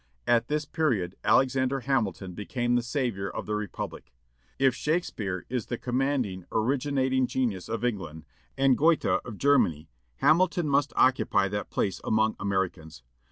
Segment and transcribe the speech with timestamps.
[0.25, 4.11] At this period Alexander Hamilton became the savior of the republic.
[4.57, 8.25] If Shakespeare is the commanding originating genius of England,
[8.57, 13.03] and Goethe of Germany, Hamilton must occupy that place among Americans.